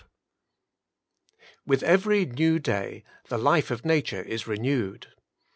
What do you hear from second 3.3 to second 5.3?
life of nature is renewed.